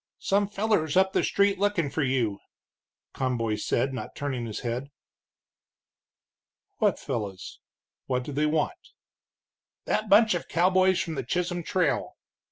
"Some 0.17 0.47
fellers 0.49 0.97
up 0.97 1.13
the 1.13 1.23
street 1.23 1.59
lookin' 1.59 1.91
for 1.91 2.01
you," 2.01 2.39
Conboy 3.13 3.53
said, 3.57 3.93
not 3.93 4.15
turning 4.15 4.47
his 4.47 4.61
head. 4.61 4.89
"What 6.79 6.97
fellows? 6.97 7.59
What 8.07 8.23
do 8.23 8.31
they 8.31 8.47
want?" 8.47 8.93
"That 9.85 10.09
bunch 10.09 10.33
of 10.33 10.47
cowboys 10.47 10.99
from 10.99 11.13
the 11.13 11.23
Chisholm 11.23 11.61
Trail." 11.61 12.17